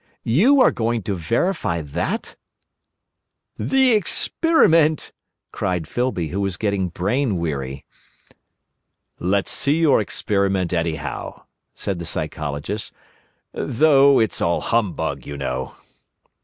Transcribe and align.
"You 0.25 0.61
are 0.61 0.71
going 0.71 1.03
to 1.03 1.13
verify 1.13 1.83
that?" 1.83 2.35
"The 3.57 3.91
experiment!" 3.91 5.11
cried 5.51 5.87
Filby, 5.87 6.29
who 6.29 6.41
was 6.41 6.57
getting 6.57 6.89
brain 6.89 7.37
weary. 7.37 7.85
"Let's 9.19 9.51
see 9.51 9.79
your 9.79 10.01
experiment 10.01 10.73
anyhow," 10.73 11.43
said 11.75 11.99
the 11.99 12.07
Psychologist, 12.07 12.91
"though 13.53 14.19
it's 14.19 14.41
all 14.41 14.61
humbug, 14.61 15.27
you 15.27 15.37
know." 15.37 15.75